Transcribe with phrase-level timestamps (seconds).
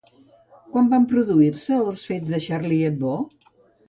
[0.75, 3.13] Quan van produir-se els fets de Charlie Hebdo?